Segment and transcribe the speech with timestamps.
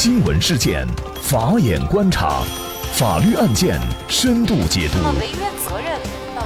[0.00, 0.86] 新闻事件，
[1.20, 2.44] 法眼观察，
[2.92, 4.98] 法律案件深度解读，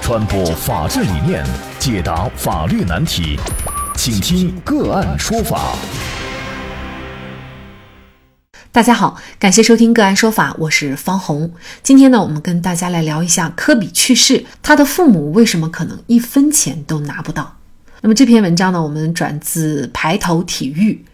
[0.01, 1.45] 传播法治理念，
[1.79, 3.39] 解答法律难题，
[3.95, 5.77] 请听个案说法。
[8.73, 11.53] 大家好，感谢收听个案说法，我是方红。
[11.83, 17.59] 今天呢，我们跟大家来聊一下科比去世，他的父母为什么可能一分钱都拿不到？
[18.01, 21.05] 那么这篇文章呢，我们转自排头体育。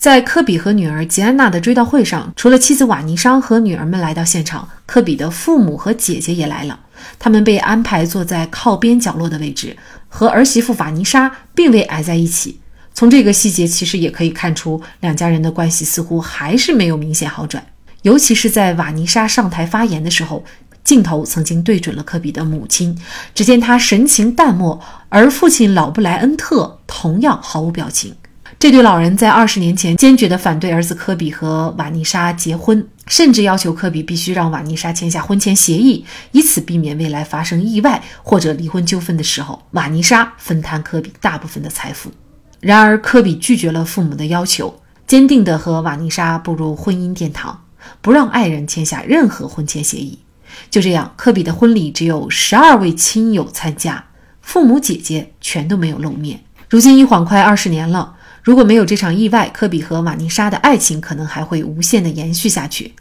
[0.00, 6.80] 在科比和女儿吉安娜的追悼会上，除了妻子瓦妮莎和女儿们来到现场，科比的父母和姐姐也来了。
[7.18, 9.76] 他们被安排坐在靠边角落的位置，
[10.08, 12.58] 和儿媳妇瓦妮莎并未挨在一起。
[12.94, 17.62] 从这个细节，其实也可以看出两家人的关系似乎还是没有明显好转。
[18.00, 20.42] 尤其是在瓦妮莎上台发言的时候，
[20.82, 22.98] 镜头曾经对准了科比的母亲，
[23.34, 28.14] 只见她神情淡漠，而父亲老布莱恩特同样毫无表情。
[28.60, 42.12] 这对老人在二十年前坚决地反对儿子科比和瓦妮莎结婚，甚至要求科比必须让瓦妮莎签下婚前协议，以此避免未来发生意外或者离婚纠纷的时候，瓦妮莎分摊科比大部分的财富。
[42.60, 47.64] 然而，科比拒绝了父母的要求，坚定地和瓦妮莎步入婚姻殿堂，
[48.02, 50.18] 不让爱人签下任何婚前协议。
[50.70, 54.04] 就这样，科比的婚礼只有十二位亲友参加，
[54.42, 56.44] 父母姐姐全都没有露面。
[56.68, 58.16] 如今一晃快二十年了。
[58.42, 62.92] 如果没有这场意外，科比和瓦妮莎的爱情可能还会无限的延续下去。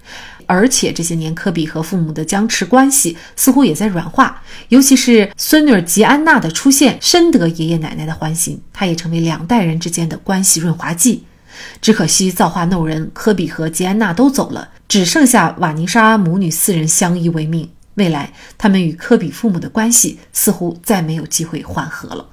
[0.46, 11.24] 而且这些年，科比和父母的僵持关系似乎也在软化，尤其是孙女吉安娜的出现，深得爷爷奶奶的欢心，她也成为两代人之间的关系润滑剂。
[11.82, 17.70] 只可惜造化弄人，科比和吉安娜都走了，只剩下瓦妮莎母女四人相依为命。
[17.96, 22.26] 未来，他们与科比父母的关系似乎再没有机会缓和了。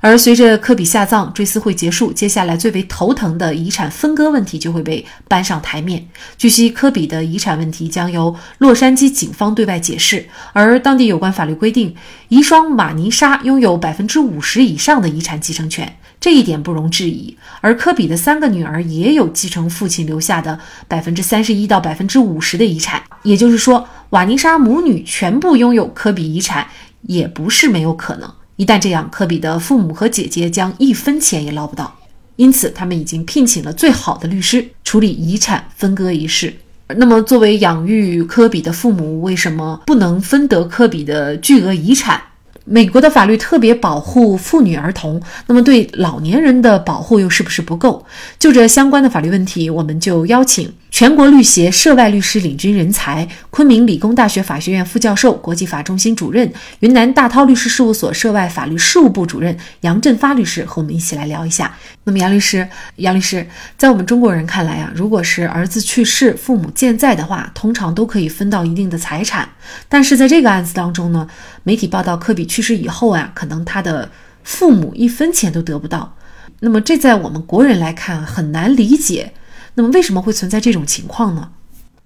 [0.00, 6.08] 而随着科比下葬、追思会结束，接下来最为头疼的遗产分割问题就会被搬上台面。
[6.36, 11.94] 据悉，科比的遗产问题将由洛杉矶警方对外解释，而当地有关法律规定，
[12.28, 17.36] 遗孀瓦尼莎拥有百分之五十以上的遗产继承权，这一点不容置疑。
[17.60, 26.68] 而科比的三个女儿也有继承父亲留下的百分之三十一到百分之五十的遗产，也就是说，瓦妮莎母女全部拥有科比遗产
[27.02, 28.32] 也不是没有可能。
[28.58, 31.96] 一旦这样，科比的父母和姐姐将一分钱也捞不到。
[32.34, 36.52] 因此，他们已经聘请了最好的律师处理遗产分割一事。
[36.88, 42.20] 那么，作为养育科比的父母，为什么不能分得科比的巨额遗产？
[42.64, 48.04] 美国的法律特别保护妇女儿童，那么对老年人的保护又是不是不够？
[48.40, 56.50] 就这相关的法律问题，我们就邀请全国律协涉外律师领军人才、昆明理工大学法学院副教授、国际法中心主任、
[56.80, 61.76] 云南大韬律师事务所涉外法律事务部主任杨振发律师和我们一起来聊一下。
[62.04, 62.66] 那么，杨律师，
[62.96, 69.46] 杨律师，在我们中国人看来啊，如果是儿子去世，父母健在的话，通常都可以分到一定的财产。
[69.90, 71.28] 但是在这个案子当中呢，
[71.64, 74.10] 媒体报道科比去世以后啊，可能他的
[74.42, 76.16] 父母一分钱都得不到。
[76.60, 79.34] 那么这在我们国人来看很难理解。
[79.78, 81.50] 那么为什么会存在这种情况呢？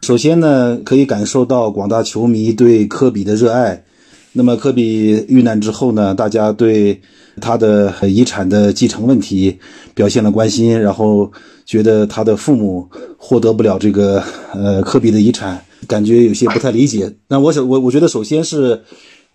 [0.03, 3.83] 首先呢，可以感受到广大球迷对科比的热爱。
[4.35, 7.01] 那么科比遇难之后呢，大家对
[7.41, 9.59] 他的遗产的继承问题
[9.95, 11.33] 表现了关心，然后
[11.65, 14.23] 觉得他的父母获得不了这个
[14.53, 17.11] 呃科比的遗产，感觉有些不太理解。
[17.29, 18.83] 那我想，我我觉得首先是，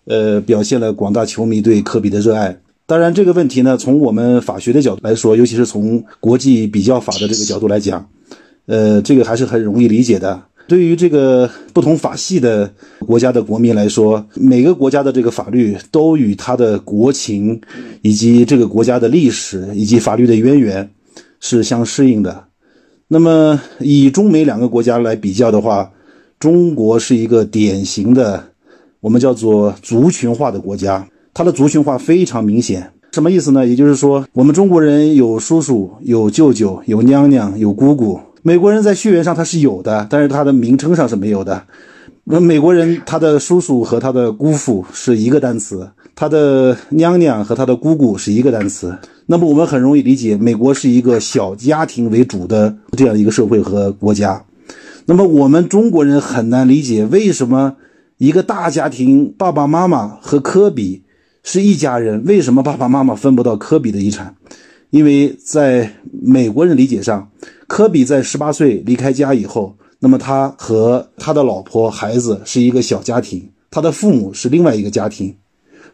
[0.04, 2.56] 呃，表现了广大球迷对科比的热爱。
[2.88, 8.08] 当然，这个问题呢，从我们法学的角度来说，尤其是从国际比较法的这个角度来讲，
[8.64, 10.42] 呃，这个还是很容易理解的。
[10.66, 17.60] 对于这个不同法系的国家的国民来说，每个国家的这个法律都与它的国情
[18.00, 20.90] 以及这个国家的历史以及法律的渊源
[21.40, 22.44] 是相适应的。
[23.06, 25.92] 那么，以中美两个国家来比较的话，
[26.38, 28.42] 中国是一个典型的
[29.00, 31.06] 我们叫做族群化的国家，
[31.38, 32.90] 它的族群化非常明显。
[33.12, 33.64] 什么意思呢？
[33.64, 38.18] 也就是说，我们中国人有叔叔、有舅舅、有娘娘、有姑姑。
[38.42, 41.62] 美国人在血缘上他是有的，但是他的名称上是没有的。
[42.24, 48.98] 那美国人他的叔叔和他的姑父是一个单词，他的娘娘和他的姑姑是一个单词。
[49.26, 54.42] 那么我们很容易理解，美国是一个小家庭为主的这样一个社会和国家。
[55.06, 57.76] 那么我们中国人很难理解，为什么
[58.16, 61.04] 一个大家庭爸爸妈妈和科比
[61.42, 64.36] 是一家人，为什么爸爸妈妈分不到科比的遗产？
[64.90, 67.30] 因为在美国人理解上。
[67.66, 75.36] 科比在十八岁离开家以后，那么他和他的老婆、孩子是一个小家庭，他的父母是另外一个家庭。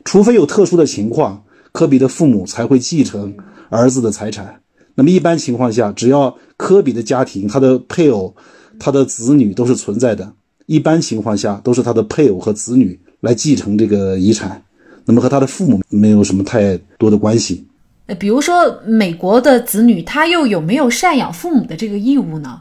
[0.04, 1.42] 除非有特殊的情况，
[1.72, 3.34] 科比的父母才会继承
[3.70, 4.60] 儿子的财产。
[4.94, 8.36] 那么一般情况下，只要科比的家庭、他的配偶、
[8.78, 10.32] 他的子女都是存在的，
[10.66, 14.62] 一般情况下都是他的配偶和子女来继承这个遗产，
[15.04, 17.64] 那么和他的父母没有什么太多的关系。
[18.06, 18.54] 呃，比如说
[18.86, 22.60] 美国的子女，他又有没有赡养父母的这个义务呢？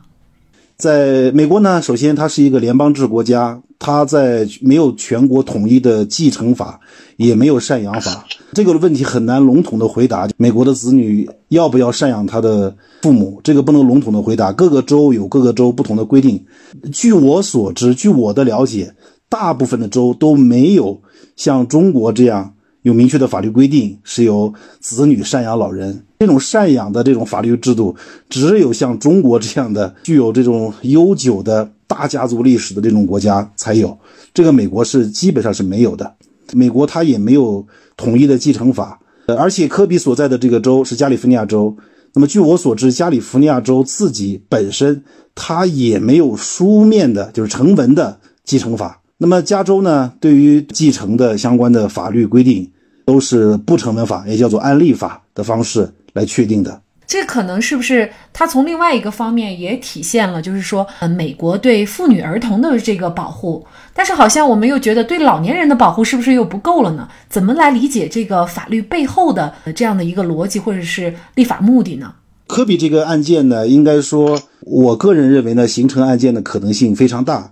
[0.77, 6.79] 在美国呢，首先它是一个联邦制国家，它在没有全国统一的继承法，
[7.15, 10.27] 也没有赡养法，这个问题很难笼统的回答。
[10.35, 14.51] 美国的子女要不要赡养他的父母，这个不能笼统的回答。
[14.51, 16.43] 各个州有各个州不同的规定。
[16.91, 18.93] 据我所知，据我的了解，
[19.33, 21.01] 大部分的州都没有
[21.35, 22.53] 像中国这样。
[22.83, 26.05] 有明确的法律规定，是由子女赡养老人。
[26.19, 27.95] 这种赡养的这种法律制度，
[28.29, 33.97] 只有像中国这样的具有这种悠久的大家族历史的这种国家才有。
[34.33, 36.13] 这个美国是基本上是没有的。
[36.51, 37.65] 美国它也没有
[37.95, 38.99] 统一的继承法。
[39.27, 41.75] 呃，而且科比所在的这个州是加利福尼亚州。
[42.13, 45.01] 那么据我所知，加利福尼亚州自己本身
[45.33, 48.99] 它也没有书面的，就是成文的继承法。
[49.17, 52.69] 那么加州呢，对于继承的相关的法律规定，
[53.05, 56.81] 都是不成文法，也叫做案例法的方式来确定的。
[57.05, 63.63] 这可能是不是它从另外一个方面也体现了，就是说，呃，美国对妇女儿童的这个保护，
[63.93, 67.07] 但是好像我们又觉得对老年人的保护是不是又不够了呢？
[67.29, 72.15] 怎么来理解这个法律背后的这样的一个逻辑或者是立法目的呢？
[72.47, 77.51] 科比这个案件呢，应该说，我个人认为呢，形成案件的可能性非常大。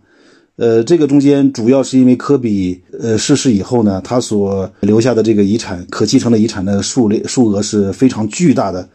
[0.57, 8.87] 呃，这个中间主要是因为科比呃逝世以后呢，他所留下的这个遗产可继承的遗产的数量数额是非常巨大的。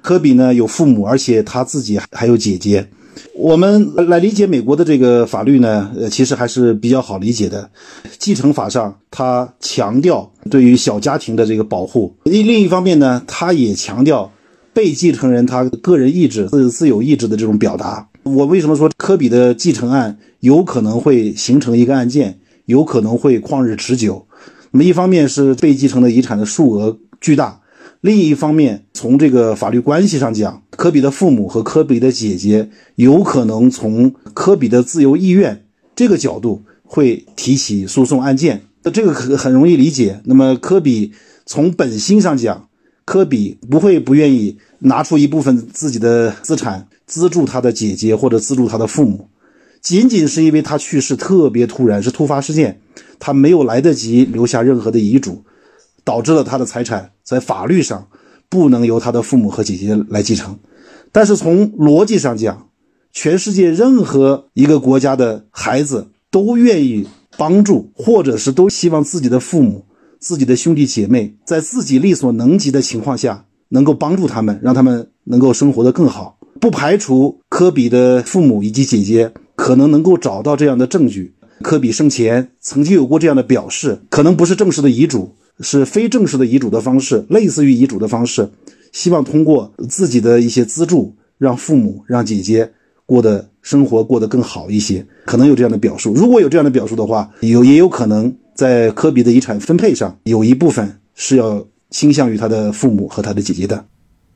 [0.00, 2.88] 科比呢有父母，而且他自己还有姐姐。
[3.34, 7.68] 我们来理解美国的这个法律呢，呃，其实还是比较好理解的。
[8.18, 14.32] 继承法上，他强调对于小家庭的这个保护；另另一方面呢，他也强调
[14.72, 18.08] 被继承人他个人意志、自自由意志的这种表达。
[18.22, 24.26] 我为什么说科比的继承案有可能会形成一个案件，有可能会旷日持久？
[24.72, 27.62] 那么一方面是被继承的遗产的数额巨大，
[28.00, 35.64] 另一方面从这个法律关系上讲，科比的父母和科比的姐姐有可能从科比的自由意愿
[35.96, 38.62] 这个角度会提起诉讼案件。
[38.82, 40.20] 那这个很很容易理解。
[40.24, 41.12] 那么科比
[41.46, 42.68] 从本心上讲，
[43.04, 46.86] 科比不会不愿意拿出一部分自己的资产。
[47.10, 49.28] 资助他的姐姐或者资助他的父母，
[49.82, 52.80] 仅仅是因为他去世特别突然，是突发事件，
[53.18, 55.42] 他没有来得及留下任何的遗嘱，
[56.04, 58.06] 导致了他的财产在法律上
[58.48, 60.56] 不能由他的父母和姐姐来继承。
[61.10, 62.68] 但是从逻辑上讲，
[63.12, 69.84] 全世界任何一个国家的孩子都愿意帮助，或者是都希望自己的父母、
[70.20, 76.36] 自己的兄弟姐妹在自己力所能及的情况下，能够帮助他们，让他们能够生活得更好。
[76.60, 81.34] 不排除科比的父母以及姐姐可能能够找到这样的证据。
[81.62, 88.50] 科比生前曾经有过这样的表示，可能不是正式的遗嘱，是非正式的遗嘱的方式，类似于遗嘱的方式，
[88.92, 92.70] 希望通过自己的一些资助，让父母、让姐姐
[93.06, 95.06] 过得生活过得更好一些。
[95.24, 96.12] 可能有这样的表述。
[96.14, 103.84] 如果有这样的表述的话，有也有可能在科比的遗产分配上，有一部分是要倾向于他的父母和他的姐姐的。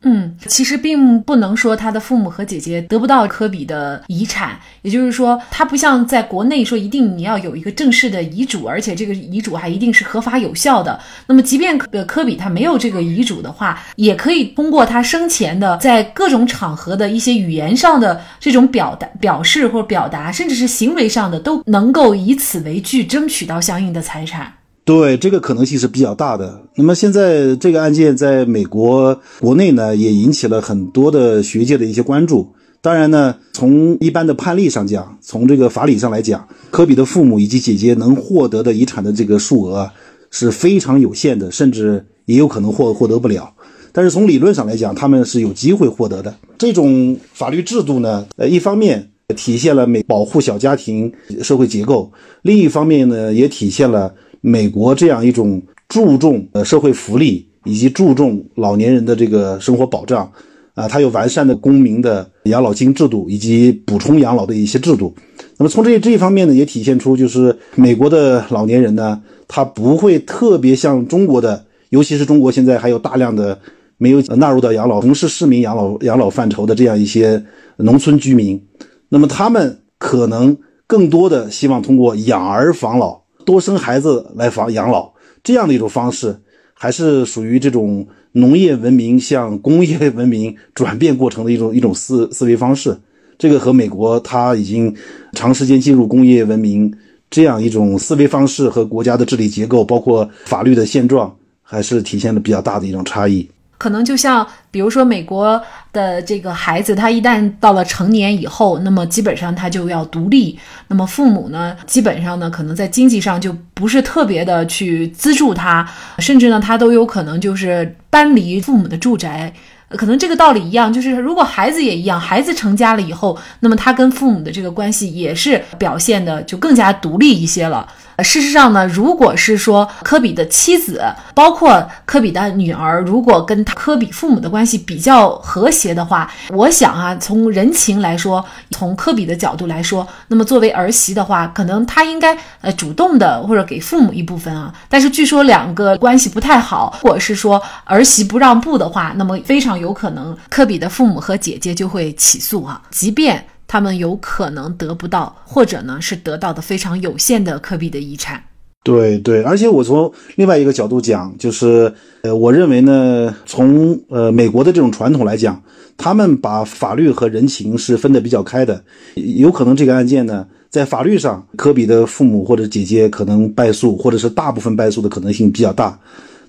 [0.05, 11.01] 嗯，其实并不能说他的父母和姐姐得不到科比的遗产，也就是说，他不像在国内说一定你要有一个正式的遗嘱，而且这个遗嘱还一定是合法有效的。
[11.27, 24.53] 那么，即便科比他没有这个遗嘱的话，也可以通过他生前的在各种场合的一些语言上的这种表达、表示或表达，甚至是行为上的，都能够以此为据争取到相应的财产。
[24.85, 26.61] 对这个可能性是比较大的。
[26.75, 32.53] 那么现在这个案件在美国国内呢，也引起了很多的学界的一些关注。
[32.83, 39.91] 当然呢，从一般的判例上讲，从这个法理上来讲，科比的父母以及姐姐能获得的遗产的这个数额
[40.31, 43.51] 是非常有限的，甚至也有可能获获得不了。
[43.91, 46.35] 但是从理论上来讲，他们是有机会获得的。
[46.59, 51.11] 这种法律制度呢，呃，一方面体现了美保护小家庭
[51.43, 52.13] 社会结构，
[52.43, 54.15] 另一方面呢，也体现了。
[54.47, 60.31] 美国这样一种注重呃社会福利以及注重老年人的这个生活保障，
[60.75, 65.15] 啊，它有完善的公民的养老金制度以及补充养老的一些制度。
[65.57, 73.59] 那么从这这一方面呢，也体现出就是美国的老年人呢，他不会特别像中国的，尤其是中国现在还有大量的
[73.97, 77.43] 没有纳入到养老、从事市民养老养老范畴的这样一些
[77.79, 78.63] 农村居民，
[79.09, 80.55] 那么他们可能
[80.87, 83.24] 更多的希望通过养儿防老。
[83.45, 86.37] 多生孩子来防养老这样的一种方式，
[86.73, 92.99] 还是属于这种农业文明向工业文明转变过程的一种 一种思思维方式。
[93.37, 94.95] 这个和美国它已经
[95.33, 96.93] 长时间进入工业文明
[97.31, 103.49] 这样一种思维方式和国家的治理结构，包括法律的现状，还是体现了比较大的一种差异。
[103.77, 105.61] 可能就像，比如说美国
[105.93, 110.59] 的这个孩子，他一旦到了成年以后，那么基本上他就要独立。
[110.89, 115.87] 那么父母呢，基本上呢，可能在经济上就不是特别的去资助他，
[116.19, 119.53] 甚至呢，他都有可能就是搬离父母的住宅。
[119.91, 127.87] 可能这个道理一样，就是如果孩子也一样，孩子成家了以后，那么他跟父母的这个关系也是表现的就更加独立一些了。
[128.23, 131.03] 事实上呢，如果是说科比的妻子，
[131.35, 144.73] 包括科比的女儿，如果跟科比父母的关系比较和谐的话，我想啊，从人情来说，从科比的角度来说，那么作为儿媳的话，可能他应该呃主动的或者给父母一部分啊。
[144.89, 153.45] 但是据说两个关系不太好，或者是说儿媳不让步的话，那么非常有可能科比的父母和姐姐就会起诉啊，即便。
[153.75, 158.41] 他们有可能得不到，或者呢是得到的非常有限的科比的遗产。
[158.85, 165.61] 对对，而且我从另外一个角度讲，就是呃，我认为呢，从呃美国的这种传统来讲，
[165.97, 168.81] 他们把法律和人情是分得比较开的。
[169.17, 175.99] 有可能这个案件呢，在法律上，科比的父母或者姐姐可能败诉，或者是大部分败诉的可能性比较大，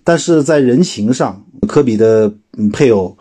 [0.03, 2.31] 但是在人情上，科比的
[2.71, 3.17] 配偶。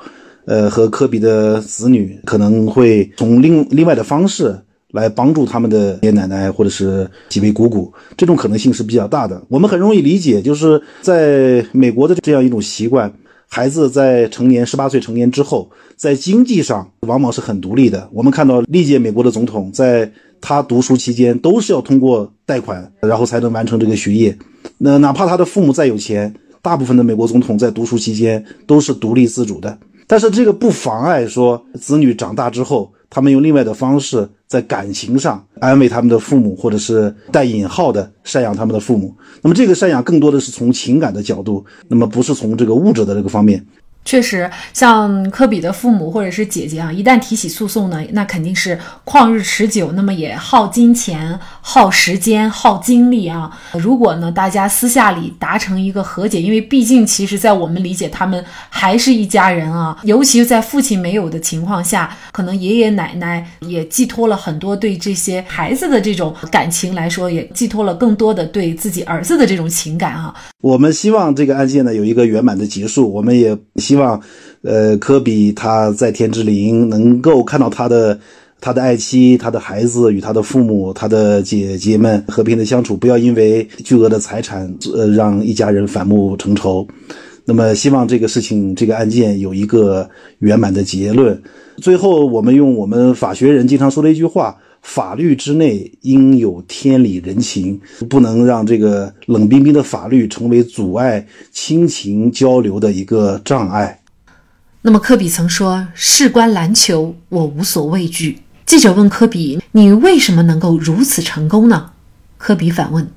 [0.47, 4.55] 呃，和科比的子女可能会从另另外的方式
[4.93, 9.43] 来帮助他们的爷爷奶奶或者是几位姑姑，这种可能性是比较大的。
[9.49, 13.13] 我们很容易理解，就是在美国的这样一种习惯，
[13.49, 18.09] 孩子在成年十八岁成年之后，在经济上往往是很独立的。
[18.13, 24.37] 我们看到历届美国的总统，在他读书期间都是要通过贷款，然后才能完成这个学业。
[24.79, 29.77] 那哪怕他的父母再有钱，大部分的美国总统在读书期间都是独立自主的。
[30.07, 39.15] 但是这个不妨碍说，子女长大之后，他们用另外的方式在感情上安慰他们的父母，或者是带引号的赡养他们的父母。
[39.41, 43.65] 那么这个赡养更多的是从情感的角度，那么不是从这个物质的这个方面。
[44.05, 53.51] 确实，像科比的父母或者是姐姐啊，一旦提起诉讼呢，那肯定是旷日持久，那么也耗金钱、耗时间、耗精力啊。
[53.73, 59.97] 如果呢，大家私下里达成一个和解，因为毕竟其实，在我们理解，他们还是一家人啊。
[60.03, 70.35] 尤其是在父亲没有的情况下，可能爷爷奶奶也寄托了很多对这些孩子的这种感情来说，也寄托了更多的对自己儿子的这种情感啊。
[70.61, 73.94] 我们希望这个案件呢有一个圆满的结束，我们也希。
[73.95, 74.21] 希望，
[74.63, 78.19] 呃，科比他在天之灵能够看到他的
[78.61, 86.85] 他的爱妻、他的孩子与他的父母、他的姐姐们和平的相处，不要因为巨额的财产，呃，让一家人反目成仇。
[87.45, 90.11] 那么，希望这个事情、这个案件有一个
[90.41, 91.41] 圆满的结论。
[91.77, 104.01] 最后，我们用我们法学人经常说的一句话：法律之内应有天理人情，不能让这个冷冰冰的法律成为阻碍亲情交流的一个障碍。
[104.83, 111.91] 那么，科比曾说：“事关篮球，我无所畏惧。”记者问科比：“你为什么能够如此成功呢？”
[112.37, 113.11] 科比反问：“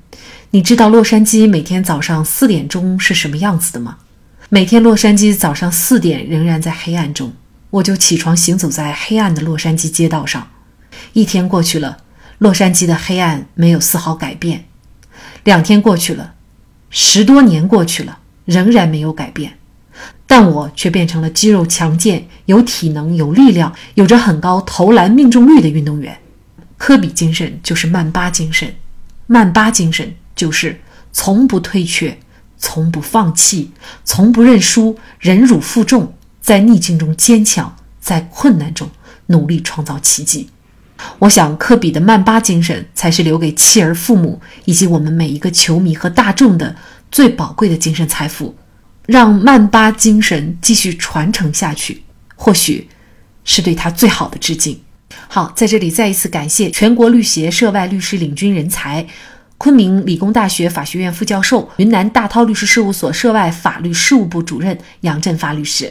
[0.50, 3.98] 你知道洛杉矶每天早上四点钟是什么样子的吗？
[4.48, 7.30] 每天洛杉矶早上四点仍然在黑暗中，
[7.68, 10.48] 我就起床行走在黑暗的洛杉矶街道上。
[11.20, 11.98] 一天过去了，
[12.38, 14.60] 洛杉矶的黑暗没有丝毫改变；
[15.42, 16.34] 两天过去了，
[16.90, 19.58] 十多年过去了，仍然没有改变。”
[20.28, 26.16] 但我却变成了肌肉强健、有体能、有力量、有着很高投篮命中率的运动员。
[26.76, 28.72] 科比精神就是曼巴精神，
[29.26, 32.16] 曼巴精神就是从不退却、
[32.58, 33.72] 从不放弃、
[34.04, 38.88] 从不认输、忍辱负重，在逆境中坚强，在困难中
[39.26, 40.50] 努力创造奇迹。
[41.18, 46.74] 我想，科比的曼巴精神才是留给妻儿、父母以及我们每一个球迷和大众的
[47.10, 48.56] 最宝贵的精神财富。
[49.06, 52.02] 让曼巴精神继续传承下去，
[52.36, 52.86] 或许
[53.42, 54.78] 是对他最好的致敬。
[55.28, 59.06] 好，在这里再一次感谢全国律协涉外律师领军人才，
[59.56, 65.90] 昆明理工大学法学院副教授、云南大韬律师事务所涉外法律事务部主任杨振发律师。